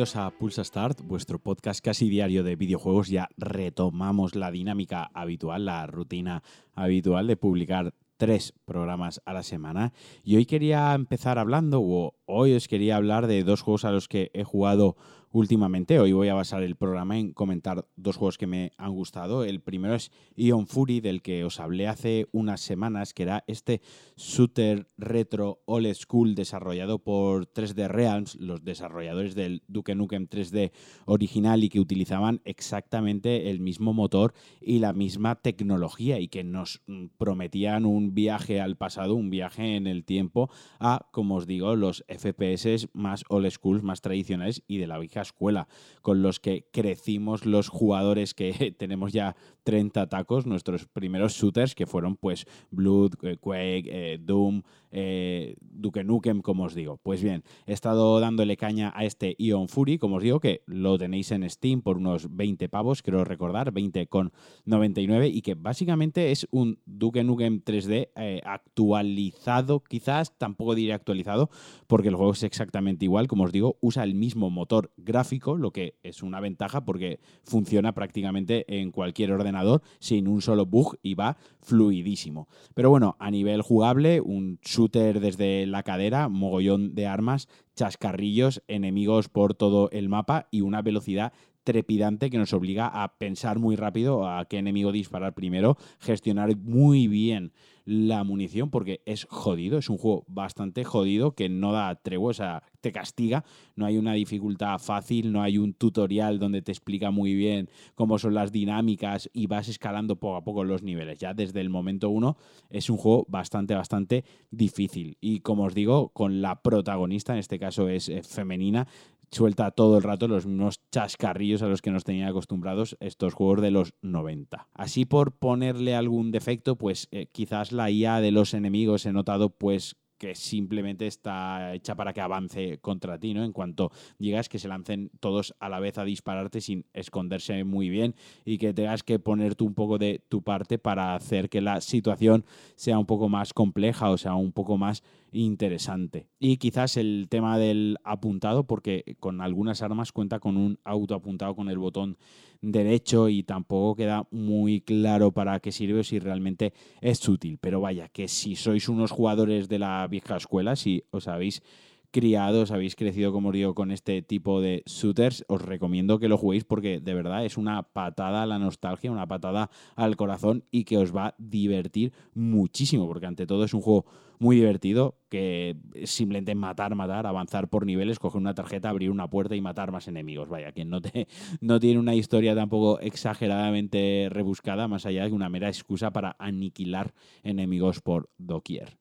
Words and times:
Bienvenidos 0.00 0.16
a 0.16 0.30
Pulsa 0.30 0.64
Start, 0.64 1.02
vuestro 1.02 1.38
podcast 1.38 1.84
casi 1.84 2.08
diario 2.08 2.42
de 2.42 2.56
videojuegos. 2.56 3.08
Ya 3.08 3.28
retomamos 3.36 4.34
la 4.34 4.50
dinámica 4.50 5.10
habitual, 5.12 5.66
la 5.66 5.86
rutina 5.86 6.42
habitual 6.74 7.26
de 7.26 7.36
publicar 7.36 7.92
tres 8.16 8.54
programas 8.64 9.20
a 9.26 9.34
la 9.34 9.42
semana. 9.42 9.92
Y 10.24 10.36
hoy 10.36 10.46
quería 10.46 10.94
empezar 10.94 11.38
hablando, 11.38 11.82
o 11.82 12.14
hoy 12.24 12.54
os 12.54 12.66
quería 12.66 12.96
hablar 12.96 13.26
de 13.26 13.44
dos 13.44 13.60
juegos 13.60 13.84
a 13.84 13.90
los 13.90 14.08
que 14.08 14.30
he 14.32 14.42
jugado 14.42 14.96
últimamente. 15.32 16.00
Hoy 16.00 16.12
voy 16.12 16.28
a 16.28 16.34
basar 16.34 16.62
el 16.62 16.76
programa 16.76 17.18
en 17.18 17.32
comentar 17.32 17.86
dos 17.96 18.16
juegos 18.16 18.36
que 18.36 18.46
me 18.46 18.72
han 18.76 18.92
gustado. 18.92 19.44
El 19.44 19.60
primero 19.60 19.94
es 19.94 20.10
Ion 20.34 20.66
Fury, 20.66 21.00
del 21.00 21.22
que 21.22 21.44
os 21.44 21.60
hablé 21.60 21.86
hace 21.86 22.26
unas 22.32 22.60
semanas, 22.60 23.14
que 23.14 23.22
era 23.22 23.44
este 23.46 23.80
shooter 24.16 24.88
retro 24.96 25.62
old 25.66 25.94
school 25.94 26.34
desarrollado 26.34 26.98
por 26.98 27.46
3D 27.46 27.88
Realms, 27.88 28.36
los 28.36 28.64
desarrolladores 28.64 29.34
del 29.34 29.62
Duke 29.68 29.94
Nukem 29.94 30.28
3D 30.28 30.72
original 31.06 31.62
y 31.62 31.68
que 31.68 31.80
utilizaban 31.80 32.40
exactamente 32.44 33.50
el 33.50 33.60
mismo 33.60 33.92
motor 33.92 34.34
y 34.60 34.80
la 34.80 34.92
misma 34.92 35.36
tecnología 35.36 36.18
y 36.18 36.28
que 36.28 36.42
nos 36.42 36.82
prometían 37.18 37.86
un 37.86 38.14
viaje 38.14 38.60
al 38.60 38.76
pasado, 38.76 39.14
un 39.14 39.30
viaje 39.30 39.76
en 39.76 39.86
el 39.86 40.04
tiempo 40.04 40.50
a, 40.80 41.06
como 41.12 41.36
os 41.36 41.46
digo, 41.46 41.76
los 41.76 42.04
FPS 42.08 42.88
más 42.92 43.24
old 43.28 43.48
school, 43.50 43.82
más 43.82 44.00
tradicionales 44.00 44.62
y 44.66 44.78
de 44.78 44.86
la 44.86 44.98
vieja 44.98 45.19
escuela, 45.22 45.68
con 46.02 46.22
los 46.22 46.40
que 46.40 46.66
crecimos 46.72 47.46
los 47.46 47.68
jugadores 47.68 48.34
que 48.34 48.74
tenemos 48.78 49.12
ya 49.12 49.36
30 49.64 50.08
tacos, 50.08 50.46
nuestros 50.46 50.86
primeros 50.86 51.34
shooters, 51.34 51.74
que 51.74 51.86
fueron 51.86 52.16
pues 52.16 52.46
Blood, 52.70 53.14
eh, 53.22 53.36
Quake, 53.38 53.88
eh, 53.88 54.18
Doom, 54.20 54.62
eh, 54.90 55.56
Duke 55.60 56.02
Nukem, 56.04 56.42
como 56.42 56.64
os 56.64 56.74
digo. 56.74 56.98
Pues 57.02 57.22
bien, 57.22 57.44
he 57.66 57.72
estado 57.72 58.18
dándole 58.20 58.56
caña 58.56 58.92
a 58.94 59.04
este 59.04 59.36
Ion 59.38 59.68
Fury, 59.68 59.98
como 59.98 60.16
os 60.16 60.22
digo, 60.22 60.40
que 60.40 60.62
lo 60.66 60.98
tenéis 60.98 61.30
en 61.30 61.48
Steam 61.48 61.82
por 61.82 61.98
unos 61.98 62.34
20 62.34 62.68
pavos, 62.68 63.02
creo 63.02 63.24
recordar, 63.24 63.72
20,99 63.72 65.30
y 65.32 65.42
que 65.42 65.54
básicamente 65.54 66.32
es 66.32 66.48
un 66.50 66.78
Duke 66.86 67.22
Nukem 67.22 67.62
3D 67.62 68.08
actualizado, 68.44 69.80
quizás, 69.80 70.36
tampoco 70.36 70.74
diré 70.74 70.92
actualizado, 70.92 71.50
porque 71.86 72.08
el 72.08 72.16
juego 72.16 72.32
es 72.32 72.42
exactamente 72.42 73.04
igual, 73.04 73.28
como 73.28 73.44
os 73.44 73.52
digo, 73.52 73.76
usa 73.80 74.02
el 74.02 74.14
mismo 74.14 74.50
motor 74.50 74.90
gráfico, 75.10 75.56
lo 75.56 75.72
que 75.72 75.96
es 76.02 76.22
una 76.22 76.40
ventaja 76.40 76.84
porque 76.84 77.20
funciona 77.42 77.92
prácticamente 77.92 78.64
en 78.80 78.90
cualquier 78.90 79.32
ordenador 79.32 79.82
sin 79.98 80.28
un 80.28 80.40
solo 80.40 80.66
bug 80.66 80.96
y 81.02 81.14
va 81.14 81.36
fluidísimo. 81.60 82.48
Pero 82.74 82.90
bueno, 82.90 83.16
a 83.18 83.30
nivel 83.30 83.62
jugable, 83.62 84.20
un 84.20 84.58
shooter 84.62 85.20
desde 85.20 85.66
la 85.66 85.82
cadera, 85.82 86.28
mogollón 86.28 86.94
de 86.94 87.06
armas, 87.06 87.48
chascarrillos, 87.74 88.62
enemigos 88.68 89.28
por 89.28 89.54
todo 89.54 89.90
el 89.90 90.08
mapa 90.08 90.48
y 90.50 90.60
una 90.60 90.82
velocidad 90.82 91.32
trepidante 91.64 92.30
que 92.30 92.38
nos 92.38 92.52
obliga 92.52 92.86
a 92.86 93.16
pensar 93.18 93.58
muy 93.58 93.76
rápido 93.76 94.28
a 94.28 94.44
qué 94.46 94.58
enemigo 94.58 94.92
disparar 94.92 95.34
primero, 95.34 95.76
gestionar 95.98 96.56
muy 96.56 97.08
bien 97.08 97.52
la 97.84 98.22
munición 98.24 98.70
porque 98.70 99.02
es 99.04 99.26
jodido, 99.28 99.78
es 99.78 99.90
un 99.90 99.98
juego 99.98 100.24
bastante 100.28 100.84
jodido 100.84 101.34
que 101.34 101.48
no 101.48 101.72
da 101.72 101.94
tregua, 101.96 102.30
o 102.30 102.34
sea, 102.34 102.62
te 102.80 102.92
castiga, 102.92 103.44
no 103.74 103.84
hay 103.84 103.98
una 103.98 104.12
dificultad 104.12 104.78
fácil, 104.78 105.32
no 105.32 105.42
hay 105.42 105.58
un 105.58 105.74
tutorial 105.74 106.38
donde 106.38 106.62
te 106.62 106.72
explica 106.72 107.10
muy 107.10 107.34
bien 107.34 107.68
cómo 107.94 108.18
son 108.18 108.34
las 108.34 108.52
dinámicas 108.52 109.28
y 109.32 109.46
vas 109.46 109.68
escalando 109.68 110.16
poco 110.16 110.36
a 110.36 110.44
poco 110.44 110.62
los 110.62 110.82
niveles. 110.82 111.18
Ya 111.18 111.34
desde 111.34 111.60
el 111.60 111.70
momento 111.70 112.10
uno 112.10 112.36
es 112.68 112.90
un 112.90 112.96
juego 112.96 113.26
bastante, 113.28 113.74
bastante 113.74 114.24
difícil. 114.50 115.16
Y 115.20 115.40
como 115.40 115.64
os 115.64 115.74
digo, 115.74 116.10
con 116.10 116.42
la 116.42 116.62
protagonista, 116.62 117.32
en 117.32 117.40
este 117.40 117.58
caso 117.58 117.88
es 117.88 118.08
eh, 118.08 118.22
femenina, 118.22 118.86
suelta 119.30 119.70
todo 119.70 119.96
el 119.96 120.02
rato 120.02 120.28
los 120.28 120.46
mismos 120.46 120.80
chascarrillos 120.90 121.62
a 121.62 121.68
los 121.68 121.82
que 121.82 121.90
nos 121.90 122.04
tenían 122.04 122.28
acostumbrados 122.28 122.96
estos 123.00 123.34
juegos 123.34 123.62
de 123.62 123.70
los 123.70 123.94
90. 124.02 124.68
Así 124.74 125.04
por 125.04 125.32
ponerle 125.32 125.94
algún 125.94 126.30
defecto, 126.30 126.76
pues 126.76 127.08
eh, 127.10 127.26
quizás 127.32 127.72
la 127.72 127.90
IA 127.90 128.20
de 128.20 128.32
los 128.32 128.54
enemigos 128.54 129.06
he 129.06 129.12
notado 129.12 129.50
pues 129.50 129.96
que 130.20 130.34
simplemente 130.34 131.06
está 131.06 131.74
hecha 131.74 131.96
para 131.96 132.12
que 132.12 132.20
avance 132.20 132.78
contra 132.82 133.18
ti, 133.18 133.32
¿no? 133.32 133.42
En 133.42 133.52
cuanto 133.52 133.90
llegas, 134.18 134.50
que 134.50 134.58
se 134.58 134.68
lancen 134.68 135.10
todos 135.18 135.54
a 135.60 135.70
la 135.70 135.80
vez 135.80 135.96
a 135.96 136.04
dispararte 136.04 136.60
sin 136.60 136.84
esconderse 136.92 137.64
muy 137.64 137.88
bien 137.88 138.14
y 138.44 138.58
que 138.58 138.74
tengas 138.74 139.02
que 139.02 139.18
poner 139.18 139.54
tú 139.54 139.64
un 139.64 139.74
poco 139.74 139.96
de 139.96 140.22
tu 140.28 140.42
parte 140.42 140.78
para 140.78 141.14
hacer 141.14 141.48
que 141.48 141.62
la 141.62 141.80
situación 141.80 142.44
sea 142.76 142.98
un 142.98 143.06
poco 143.06 143.30
más 143.30 143.54
compleja 143.54 144.10
o 144.10 144.18
sea 144.18 144.34
un 144.34 144.52
poco 144.52 144.76
más 144.76 145.02
interesante. 145.32 146.28
Y 146.38 146.56
quizás 146.56 146.96
el 146.96 147.26
tema 147.28 147.58
del 147.58 147.98
apuntado, 148.04 148.66
porque 148.66 149.16
con 149.20 149.40
algunas 149.40 149.82
armas 149.82 150.12
cuenta 150.12 150.38
con 150.40 150.56
un 150.56 150.78
auto 150.84 151.14
apuntado 151.14 151.54
con 151.54 151.68
el 151.68 151.78
botón 151.78 152.16
derecho 152.60 153.28
y 153.28 153.42
tampoco 153.42 153.96
queda 153.96 154.26
muy 154.30 154.80
claro 154.80 155.32
para 155.32 155.60
qué 155.60 155.72
sirve 155.72 156.00
o 156.00 156.04
si 156.04 156.18
realmente 156.18 156.72
es 157.00 157.26
útil. 157.28 157.58
Pero 157.60 157.80
vaya, 157.80 158.08
que 158.08 158.28
si 158.28 158.56
sois 158.56 158.88
unos 158.88 159.10
jugadores 159.10 159.68
de 159.68 159.78
la 159.78 160.06
vieja 160.06 160.36
escuela, 160.36 160.76
si 160.76 161.04
os 161.10 161.28
habéis 161.28 161.62
criados, 162.10 162.70
habéis 162.70 162.96
crecido, 162.96 163.32
como 163.32 163.52
digo, 163.52 163.74
con 163.74 163.90
este 163.90 164.22
tipo 164.22 164.60
de 164.60 164.82
shooters, 164.86 165.44
os 165.48 165.62
recomiendo 165.62 166.18
que 166.18 166.28
lo 166.28 166.36
juguéis 166.36 166.64
porque 166.64 167.00
de 167.00 167.14
verdad 167.14 167.44
es 167.44 167.56
una 167.56 167.82
patada 167.82 168.42
a 168.42 168.46
la 168.46 168.58
nostalgia, 168.58 169.10
una 169.10 169.26
patada 169.26 169.70
al 169.96 170.16
corazón 170.16 170.64
y 170.70 170.84
que 170.84 170.98
os 170.98 171.14
va 171.14 171.28
a 171.28 171.34
divertir 171.38 172.12
muchísimo, 172.34 173.06
porque 173.06 173.26
ante 173.26 173.46
todo 173.46 173.64
es 173.64 173.74
un 173.74 173.80
juego 173.80 174.04
muy 174.40 174.56
divertido 174.56 175.18
que 175.28 175.76
simplemente 176.04 176.54
matar, 176.54 176.94
matar, 176.94 177.26
avanzar 177.26 177.68
por 177.68 177.84
niveles, 177.84 178.18
coger 178.18 178.40
una 178.40 178.54
tarjeta, 178.54 178.88
abrir 178.88 179.10
una 179.10 179.28
puerta 179.28 179.54
y 179.54 179.60
matar 179.60 179.92
más 179.92 180.08
enemigos. 180.08 180.48
Vaya, 180.48 180.72
que 180.72 180.84
no, 180.84 181.00
te, 181.02 181.28
no 181.60 181.78
tiene 181.78 182.00
una 182.00 182.14
historia 182.14 182.54
tampoco 182.54 182.98
exageradamente 183.00 184.28
rebuscada, 184.30 184.88
más 184.88 185.04
allá 185.06 185.26
de 185.26 185.32
una 185.32 185.50
mera 185.50 185.68
excusa 185.68 186.10
para 186.10 186.36
aniquilar 186.38 187.12
enemigos 187.42 188.00
por 188.00 188.30
doquier. 188.38 188.99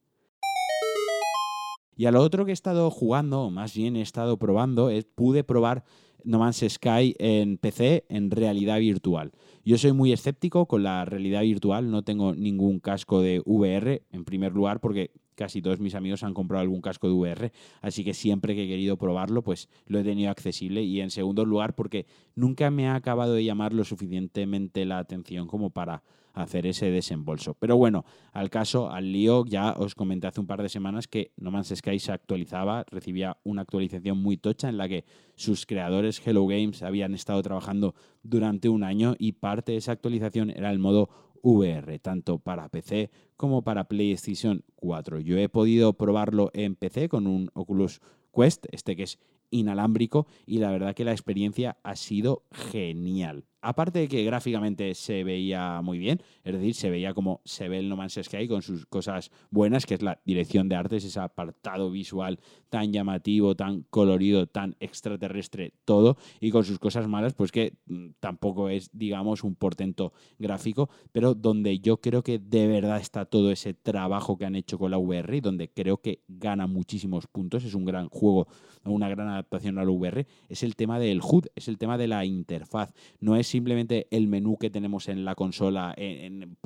Y 2.00 2.06
a 2.06 2.12
lo 2.12 2.22
otro 2.22 2.46
que 2.46 2.52
he 2.52 2.54
estado 2.54 2.90
jugando, 2.92 3.42
o 3.42 3.50
más 3.50 3.74
bien 3.74 3.98
he 3.98 4.02
estado 4.02 4.40
probando, 4.40 4.90
es 4.90 5.04
pude 5.04 5.44
probar 5.44 5.84
No 6.24 6.40
Man's 6.40 6.64
Sky 6.66 7.14
en 7.20 7.58
PC 7.58 8.06
en 8.08 8.32
realidad 8.32 8.80
virtual. 8.80 9.34
Yo 9.66 9.78
soy 9.78 9.92
muy 9.92 10.14
escéptico 10.14 10.66
con 10.66 10.84
la 10.84 11.04
realidad 11.04 11.42
virtual, 11.42 11.92
no 11.92 12.04
tengo 12.04 12.34
ningún 12.34 12.80
casco 12.80 13.20
de 13.20 13.42
VR, 13.46 14.04
en 14.12 14.24
primer 14.24 14.54
lugar, 14.54 14.80
porque 14.80 15.12
casi 15.40 15.62
todos 15.62 15.80
mis 15.80 15.96
amigos 15.96 16.24
han 16.24 16.34
comprado 16.34 16.64
algún 16.64 16.82
casco 16.82 17.08
de 17.08 17.14
VR, 17.14 17.52
así 17.80 18.04
que 18.04 18.14
siempre 18.14 18.56
que 18.56 18.66
he 18.66 18.68
querido 18.68 18.98
probarlo, 18.98 19.42
pues 19.42 19.70
lo 19.88 19.98
he 19.98 20.04
tenido 20.04 20.30
accesible. 20.32 20.84
Y 20.84 21.00
en 21.00 21.12
segundo 21.12 21.46
lugar, 21.46 21.76
porque 21.76 22.08
nunca 22.36 22.70
me 22.72 22.90
ha 22.90 22.96
acabado 22.96 23.36
de 23.36 23.46
llamar 23.46 23.74
lo 23.74 23.86
suficientemente 23.86 24.84
la 24.84 25.00
atención 25.00 25.48
como 25.48 25.70
para 25.70 26.04
hacer 26.34 26.66
ese 26.66 26.92
desembolso. 26.92 27.54
Pero 27.54 27.78
bueno, 27.78 28.06
al 28.34 28.50
caso, 28.50 28.92
al 28.92 29.12
lío, 29.12 29.46
ya 29.46 29.74
os 29.74 29.96
comenté 29.96 30.28
hace 30.28 30.42
un 30.42 30.48
par 30.48 30.62
de 30.62 30.70
semanas 30.70 31.08
que 31.08 31.32
No 31.38 31.52
Man's 31.52 31.74
Sky 31.74 32.00
se 32.00 32.12
actualizaba, 32.12 32.86
recibía 32.90 33.38
una 33.44 33.62
actualización 33.62 34.18
muy 34.18 34.38
tocha 34.38 34.70
en 34.70 34.78
la 34.78 34.88
que 34.88 35.06
sus 35.36 35.66
creadores 35.66 36.22
Hello 36.26 36.46
Games 36.48 36.84
habían 36.84 37.14
estado 37.14 37.42
trabajando 37.42 37.96
durante 38.24 38.70
un 38.70 38.84
año 38.84 39.16
y 39.18 39.34
parte 39.34 39.72
de 39.72 39.78
esa 39.78 39.94
actualización 39.94 40.50
era 40.50 40.70
el 40.72 40.80
modo 40.80 41.10
VR, 41.42 42.00
tanto 42.00 42.40
para 42.40 42.70
PC 42.70 43.12
como 43.38 43.64
para 43.64 43.86
PlayStation 43.86 44.64
4. 44.76 45.20
Yo 45.20 45.38
he 45.38 45.50
podido 45.50 45.94
probarlo 45.94 46.52
en 46.54 46.76
PC 46.76 47.10
con 47.10 47.28
un 47.28 47.50
Oculus 47.54 48.02
Quest, 48.34 48.66
este 48.72 48.96
que 48.96 49.04
es 49.04 49.20
inalámbrico, 49.52 50.28
y 50.46 50.60
la 50.60 50.72
verdad 50.72 50.94
que 50.94 51.06
la 51.06 51.12
experiencia 51.12 51.78
ha 51.84 51.96
sido 51.96 52.44
genial 52.52 53.46
aparte 53.62 54.00
de 54.00 54.08
que 54.08 54.24
gráficamente 54.24 54.94
se 54.96 55.24
veía 55.24 55.82
muy 55.82 56.00
bien, 56.00 56.22
es 56.44 56.54
decir, 56.54 56.74
se 56.76 56.90
veía 56.90 57.14
como 57.14 57.42
se 57.44 57.68
ve 57.68 57.80
el 57.80 57.90
No 57.90 57.96
Man's 57.98 58.20
Sky 58.22 58.48
con 58.48 58.62
sus 58.62 58.86
cosas 58.86 59.32
buenas, 59.52 59.86
que 59.86 59.96
es 59.96 60.02
la 60.02 60.20
dirección 60.26 60.70
de 60.70 60.76
artes, 60.76 61.04
ese 61.04 61.20
apartado 61.20 61.92
visual 61.92 62.40
tan 62.70 62.94
llamativo, 62.94 63.56
tan 63.56 63.84
colorido, 63.90 64.48
tan 64.48 64.76
extraterrestre, 64.80 65.74
todo, 65.86 66.18
y 66.40 66.52
con 66.52 66.64
sus 66.64 66.80
cosas 66.80 67.08
malas, 67.08 67.34
pues 67.34 67.52
que 67.52 67.74
mm, 67.88 68.10
tampoco 68.20 68.70
es, 68.70 68.90
digamos, 68.94 69.44
un 69.44 69.56
portento 69.56 70.14
gráfico, 70.38 70.90
pero 71.12 71.34
donde 71.34 71.80
yo 71.80 71.98
creo 71.98 72.24
que 72.24 72.40
de 72.40 72.68
verdad 72.68 73.00
está 73.00 73.26
todo 73.26 73.52
ese 73.52 73.74
trabajo 73.74 74.38
que 74.38 74.46
han 74.46 74.56
hecho 74.56 74.78
con 74.78 74.92
la 74.92 74.98
VR 74.98 75.38
y 75.38 75.42
donde 75.42 75.70
creo 75.70 75.98
que 75.98 76.22
gana 76.28 76.68
muchísimos 76.68 77.28
puntos, 77.28 77.64
es 77.64 77.74
un 77.74 77.86
gran 77.86 78.10
juego, 78.10 78.48
una 78.84 79.10
gran 79.10 79.28
adaptación 79.28 79.78
a 79.78 79.84
la 79.84 79.92
VR, 79.92 80.28
es 80.48 80.64
el 80.64 80.76
tema 80.76 81.00
del 81.00 81.22
HUD, 81.22 81.48
es 81.56 81.68
el 81.68 81.78
tema 81.78 81.98
de 81.98 82.08
la 82.08 82.26
interfaz, 82.26 82.94
no 83.20 83.36
es 83.36 83.49
simplemente 83.50 84.08
el 84.12 84.28
menú 84.28 84.58
que 84.58 84.70
tenemos 84.70 85.10
en 85.10 85.26
la 85.26 85.36
consola 85.36 85.96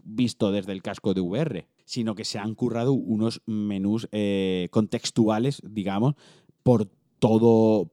visto 0.03 0.51
desde 0.51 0.71
el 0.73 0.81
casco 0.81 1.13
de 1.13 1.21
VR, 1.21 1.67
sino 1.85 2.15
que 2.15 2.25
se 2.25 2.39
han 2.39 2.55
currado 2.55 2.93
unos 2.93 3.41
menús 3.45 4.07
eh, 4.11 4.67
contextuales, 4.71 5.61
digamos, 5.63 6.15
por 6.61 6.89
todo, 7.19 7.89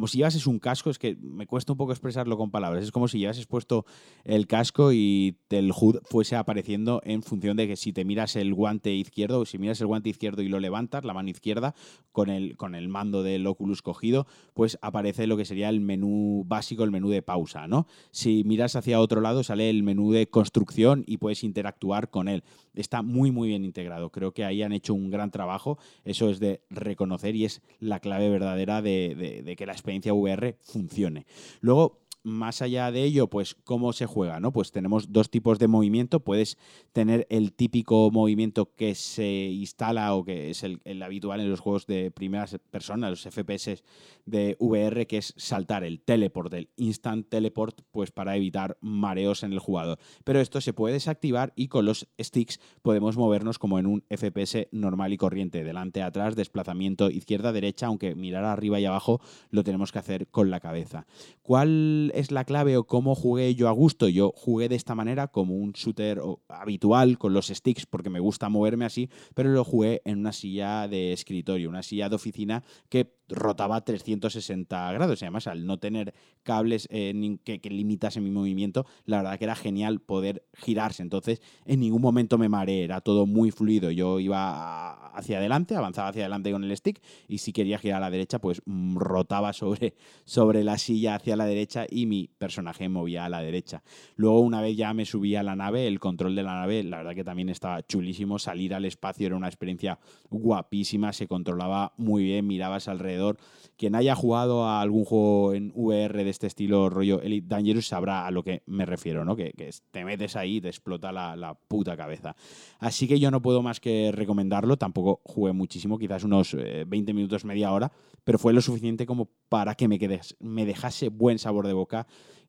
como 0.00 0.08
si 0.08 0.16
llevases 0.16 0.46
un 0.46 0.58
casco, 0.58 0.88
es 0.88 0.98
que 0.98 1.14
me 1.20 1.46
cuesta 1.46 1.74
un 1.74 1.76
poco 1.76 1.92
expresarlo 1.92 2.38
con 2.38 2.50
palabras, 2.50 2.84
es 2.84 2.90
como 2.90 3.06
si 3.06 3.18
llevases 3.18 3.44
puesto 3.44 3.84
el 4.24 4.46
casco 4.46 4.94
y 4.94 5.36
el 5.50 5.72
HUD 5.78 5.98
fuese 6.04 6.36
apareciendo 6.36 7.02
en 7.04 7.22
función 7.22 7.54
de 7.58 7.68
que 7.68 7.76
si 7.76 7.92
te 7.92 8.06
miras 8.06 8.34
el 8.36 8.54
guante 8.54 8.94
izquierdo, 8.94 9.40
o 9.40 9.44
si 9.44 9.58
miras 9.58 9.78
el 9.82 9.88
guante 9.88 10.08
izquierdo 10.08 10.40
y 10.40 10.48
lo 10.48 10.58
levantas, 10.58 11.04
la 11.04 11.12
mano 11.12 11.28
izquierda, 11.28 11.74
con 12.12 12.30
el, 12.30 12.56
con 12.56 12.74
el 12.74 12.88
mando 12.88 13.22
del 13.22 13.46
Oculus 13.46 13.82
cogido, 13.82 14.26
pues 14.54 14.78
aparece 14.80 15.26
lo 15.26 15.36
que 15.36 15.44
sería 15.44 15.68
el 15.68 15.82
menú 15.82 16.44
básico, 16.46 16.82
el 16.82 16.90
menú 16.90 17.10
de 17.10 17.20
pausa, 17.20 17.68
¿no? 17.68 17.86
Si 18.10 18.42
miras 18.44 18.76
hacia 18.76 19.00
otro 19.00 19.20
lado, 19.20 19.42
sale 19.42 19.68
el 19.68 19.82
menú 19.82 20.12
de 20.12 20.30
construcción 20.30 21.04
y 21.06 21.18
puedes 21.18 21.44
interactuar 21.44 22.08
con 22.08 22.26
él. 22.26 22.42
Está 22.74 23.02
muy, 23.02 23.32
muy 23.32 23.48
bien 23.48 23.66
integrado. 23.66 24.08
Creo 24.10 24.32
que 24.32 24.46
ahí 24.46 24.62
han 24.62 24.72
hecho 24.72 24.94
un 24.94 25.10
gran 25.10 25.30
trabajo. 25.30 25.78
Eso 26.04 26.30
es 26.30 26.40
de 26.40 26.62
reconocer 26.70 27.36
y 27.36 27.44
es 27.44 27.60
la 27.80 28.00
clave 28.00 28.30
verdadera 28.30 28.80
de, 28.80 29.54
que 29.58 29.66
la 29.66 29.72
experiencia 29.72 29.89
VR 29.98 30.56
funcione. 30.60 31.26
Luego, 31.60 32.00
más 32.22 32.62
allá 32.62 32.90
de 32.90 33.02
ello, 33.04 33.28
pues 33.28 33.54
cómo 33.64 33.92
se 33.92 34.06
juega, 34.06 34.40
¿no? 34.40 34.52
Pues 34.52 34.72
tenemos 34.72 35.12
dos 35.12 35.30
tipos 35.30 35.58
de 35.58 35.68
movimiento. 35.68 36.20
Puedes 36.20 36.58
tener 36.92 37.26
el 37.30 37.52
típico 37.52 38.10
movimiento 38.10 38.74
que 38.74 38.94
se 38.94 39.48
instala 39.50 40.14
o 40.14 40.24
que 40.24 40.50
es 40.50 40.62
el, 40.64 41.02
habitual 41.02 41.40
en 41.40 41.50
los 41.50 41.60
juegos 41.60 41.86
de 41.86 42.10
primera 42.10 42.46
persona, 42.70 43.10
los 43.10 43.22
FPS 43.22 43.82
de 44.26 44.56
VR, 44.58 45.06
que 45.06 45.18
es 45.18 45.34
saltar 45.36 45.84
el 45.84 46.00
teleport, 46.00 46.52
el 46.54 46.68
instant 46.76 47.28
teleport, 47.28 47.80
pues 47.90 48.10
para 48.10 48.36
evitar 48.36 48.76
mareos 48.80 49.42
en 49.42 49.52
el 49.52 49.58
jugador. 49.58 49.98
Pero 50.24 50.40
esto 50.40 50.60
se 50.60 50.72
puede 50.72 50.94
desactivar 50.94 51.52
y 51.56 51.68
con 51.68 51.84
los 51.84 52.08
sticks 52.20 52.60
podemos 52.82 53.16
movernos 53.16 53.58
como 53.58 53.78
en 53.78 53.86
un 53.86 54.04
FPS 54.10 54.68
normal 54.72 55.12
y 55.12 55.16
corriente, 55.16 55.64
delante, 55.64 56.02
atrás, 56.02 56.36
desplazamiento 56.36 57.10
izquierda-derecha, 57.10 57.86
aunque 57.86 58.14
mirar 58.14 58.44
arriba 58.44 58.80
y 58.80 58.84
abajo 58.84 59.20
lo 59.50 59.64
tenemos 59.64 59.92
que 59.92 59.98
hacer 59.98 60.28
con 60.28 60.50
la 60.50 60.60
cabeza. 60.60 61.06
¿Cuál 61.42 62.09
es 62.14 62.30
la 62.30 62.44
clave 62.44 62.76
o 62.76 62.84
cómo 62.84 63.14
jugué 63.14 63.54
yo 63.54 63.68
a 63.68 63.72
gusto? 63.72 64.08
Yo 64.08 64.32
jugué 64.34 64.68
de 64.68 64.76
esta 64.76 64.94
manera 64.94 65.28
como 65.28 65.54
un 65.56 65.72
shooter 65.72 66.20
habitual 66.48 67.18
con 67.18 67.32
los 67.32 67.48
sticks 67.48 67.86
porque 67.86 68.10
me 68.10 68.20
gusta 68.20 68.48
moverme 68.48 68.84
así, 68.84 69.08
pero 69.34 69.50
lo 69.50 69.64
jugué 69.64 70.02
en 70.04 70.18
una 70.18 70.32
silla 70.32 70.88
de 70.88 71.12
escritorio, 71.12 71.68
una 71.68 71.82
silla 71.82 72.08
de 72.08 72.16
oficina 72.16 72.64
que 72.88 73.20
rotaba 73.28 73.84
360 73.84 74.92
grados. 74.92 75.22
Además, 75.22 75.46
al 75.46 75.66
no 75.66 75.78
tener 75.78 76.14
cables 76.42 76.88
eh, 76.90 77.38
que, 77.44 77.60
que 77.60 77.70
limitasen 77.70 78.24
mi 78.24 78.30
movimiento, 78.30 78.86
la 79.04 79.18
verdad 79.18 79.38
que 79.38 79.44
era 79.44 79.54
genial 79.54 80.00
poder 80.00 80.44
girarse. 80.54 81.02
Entonces, 81.02 81.40
en 81.64 81.80
ningún 81.80 82.02
momento 82.02 82.38
me 82.38 82.48
mareé, 82.48 82.84
era 82.84 83.00
todo 83.00 83.26
muy 83.26 83.50
fluido. 83.50 83.90
Yo 83.90 84.20
iba 84.20 85.10
hacia 85.16 85.38
adelante, 85.38 85.76
avanzaba 85.76 86.08
hacia 86.08 86.22
adelante 86.22 86.52
con 86.52 86.64
el 86.64 86.76
stick 86.76 87.00
y 87.28 87.38
si 87.38 87.52
quería 87.52 87.78
girar 87.78 87.98
a 87.98 88.06
la 88.06 88.10
derecha, 88.10 88.40
pues 88.40 88.62
mm, 88.64 88.96
rotaba 88.96 89.52
sobre, 89.52 89.94
sobre 90.24 90.64
la 90.64 90.78
silla 90.78 91.16
hacia 91.16 91.36
la 91.36 91.46
derecha 91.46 91.86
mi 92.06 92.28
personaje 92.38 92.88
movía 92.88 93.24
a 93.24 93.28
la 93.28 93.40
derecha. 93.40 93.82
Luego, 94.16 94.40
una 94.40 94.60
vez 94.60 94.76
ya 94.76 94.92
me 94.94 95.04
subí 95.04 95.36
a 95.36 95.42
la 95.42 95.56
nave, 95.56 95.86
el 95.86 96.00
control 96.00 96.34
de 96.34 96.42
la 96.42 96.54
nave, 96.54 96.82
la 96.82 96.98
verdad 96.98 97.14
que 97.14 97.24
también 97.24 97.48
estaba 97.48 97.82
chulísimo. 97.82 98.38
Salir 98.38 98.74
al 98.74 98.84
espacio 98.84 99.26
era 99.26 99.36
una 99.36 99.48
experiencia 99.48 99.98
guapísima, 100.30 101.12
se 101.12 101.26
controlaba 101.26 101.92
muy 101.96 102.24
bien, 102.24 102.46
mirabas 102.46 102.88
alrededor 102.88 103.38
quien 103.80 103.94
haya 103.94 104.14
jugado 104.14 104.66
a 104.66 104.82
algún 104.82 105.06
juego 105.06 105.54
en 105.54 105.72
VR 105.74 106.22
de 106.22 106.28
este 106.28 106.46
estilo, 106.46 106.90
rollo 106.90 107.22
Elite 107.22 107.48
Dangerous, 107.48 107.88
sabrá 107.88 108.26
a 108.26 108.30
lo 108.30 108.42
que 108.42 108.62
me 108.66 108.84
refiero, 108.84 109.24
¿no? 109.24 109.34
Que, 109.34 109.54
te 109.90 110.04
metes 110.04 110.36
ahí 110.36 110.56
y 110.56 110.60
te 110.60 110.68
explota 110.68 111.10
la, 111.10 111.58
puta 111.66 111.96
cabeza. 111.96 112.36
Así 112.78 113.08
que 113.08 113.18
yo 113.18 113.30
no 113.30 113.40
puedo 113.40 113.62
más 113.62 113.80
que 113.80 114.12
recomendarlo. 114.12 114.76
Tampoco 114.76 115.22
jugué 115.24 115.54
muchísimo, 115.54 115.98
quizás 115.98 116.24
unos 116.24 116.54
20 116.54 117.10
eh, 117.10 117.14
minutos, 117.14 117.46
media 117.46 117.72
hora, 117.72 117.90
pero 118.22 118.38
fue 118.38 118.52
lo 118.52 118.60
suficiente 118.60 119.06
como 119.06 119.30
para 119.48 119.74
que 119.74 119.88
me, 119.88 119.98
quedes, 119.98 120.36
me 120.40 120.66
dejase 120.66 121.08
buen 121.08 121.38
sabor 121.38 121.66
de 121.66 121.72
boca 121.72 121.89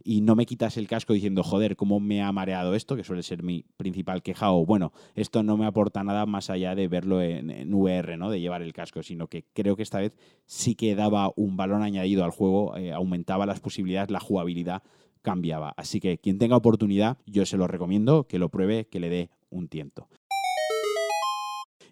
y 0.03 0.21
no 0.21 0.35
me 0.35 0.45
quitas 0.45 0.77
el 0.77 0.87
casco 0.87 1.13
diciendo, 1.13 1.43
joder, 1.43 1.75
¿cómo 1.75 1.99
me 1.99 2.21
ha 2.21 2.31
mareado 2.31 2.75
esto? 2.75 2.95
Que 2.95 3.03
suele 3.03 3.23
ser 3.23 3.43
mi 3.43 3.65
principal 3.77 4.23
queja. 4.23 4.51
O 4.51 4.65
bueno, 4.65 4.91
esto 5.15 5.43
no 5.43 5.57
me 5.57 5.65
aporta 5.65 6.03
nada 6.03 6.25
más 6.25 6.49
allá 6.49 6.75
de 6.75 6.87
verlo 6.87 7.21
en, 7.21 7.73
VR, 7.73 8.17
¿no? 8.17 8.29
De 8.29 8.39
llevar 8.39 8.61
el 8.61 8.73
casco, 8.73 9.03
sino 9.03 9.27
que 9.27 9.45
creo 9.53 9.75
que 9.75 9.83
esta 9.83 9.99
vez 9.99 10.17
sí 10.45 10.75
que 10.75 10.95
daba 10.95 11.31
un 11.35 11.57
valor 11.57 11.81
añadido 11.81 12.23
al 12.23 12.31
juego, 12.31 12.75
eh, 12.77 12.91
aumentaba 12.91 13.45
las 13.45 13.59
posibilidades, 13.59 14.11
la 14.11 14.19
jugabilidad 14.19 14.83
cambiaba. 15.21 15.73
Así 15.77 15.99
que 15.99 16.17
quien 16.17 16.37
tenga 16.37 16.57
oportunidad, 16.57 17.17
yo 17.25 17.45
se 17.45 17.57
lo 17.57 17.67
recomiendo, 17.67 18.25
que 18.27 18.39
lo 18.39 18.49
pruebe, 18.49 18.87
que 18.87 18.99
le 18.99 19.09
dé 19.09 19.29
un 19.49 19.67
tiento. 19.67 20.07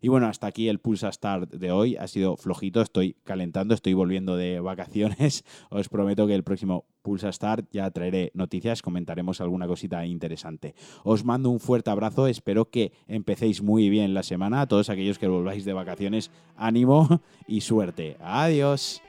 Y 0.01 0.07
bueno, 0.07 0.27
hasta 0.27 0.47
aquí 0.47 0.69
el 0.69 0.79
Pulsa 0.79 1.11
Start 1.11 1.51
de 1.51 1.71
hoy. 1.71 1.95
Ha 1.95 2.07
sido 2.07 2.37
flojito, 2.37 2.81
estoy 2.81 3.15
calentando, 3.23 3.73
estoy 3.73 3.93
volviendo 3.93 4.35
de 4.35 4.59
vacaciones. 4.61 5.43
Os 5.69 5.89
prometo 5.89 6.27
que 6.27 6.35
el 6.35 6.43
próximo 6.43 6.85
Pulsa 7.01 7.31
Start 7.31 7.67
ya 7.71 7.89
traeré 7.91 8.31
noticias, 8.33 8.81
comentaremos 8.81 9.41
alguna 9.41 9.67
cosita 9.67 10.05
interesante. 10.05 10.75
Os 11.03 11.23
mando 11.23 11.49
un 11.49 11.59
fuerte 11.59 11.89
abrazo, 11.89 12.27
espero 12.27 12.69
que 12.69 12.91
empecéis 13.07 13.61
muy 13.61 13.89
bien 13.89 14.13
la 14.13 14.23
semana. 14.23 14.61
A 14.61 14.67
todos 14.67 14.89
aquellos 14.89 15.19
que 15.19 15.27
volváis 15.27 15.65
de 15.65 15.73
vacaciones, 15.73 16.31
ánimo 16.55 17.21
y 17.47 17.61
suerte. 17.61 18.17
Adiós. 18.19 19.01